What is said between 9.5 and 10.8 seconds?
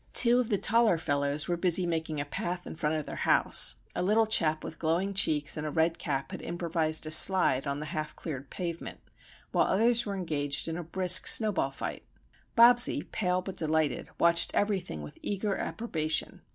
while others were engaged in